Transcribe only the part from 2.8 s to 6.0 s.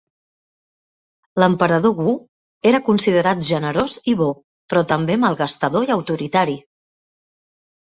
considerat generós i bo, però també malgastador i